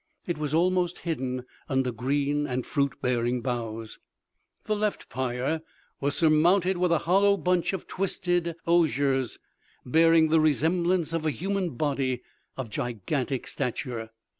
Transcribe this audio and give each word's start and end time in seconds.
It 0.25 0.39
was 0.39 0.51
almost 0.51 1.01
hidden 1.01 1.45
under 1.69 1.91
green 1.91 2.47
and 2.47 2.65
fruit 2.65 2.99
bearing 3.03 3.41
boughs. 3.41 3.99
The 4.65 4.75
left 4.75 5.09
pyre 5.11 5.61
was 5.99 6.15
surmounted 6.15 6.77
with 6.77 6.91
a 6.91 6.97
hollow 7.05 7.37
bunch 7.37 7.71
of 7.71 7.85
twisted 7.85 8.55
osiers 8.65 9.37
bearing 9.85 10.29
the 10.29 10.39
resemblance 10.39 11.13
of 11.13 11.23
a 11.23 11.29
human 11.29 11.75
body 11.75 12.23
of 12.57 12.71
gigantic 12.71 13.45
stature. 13.45 14.09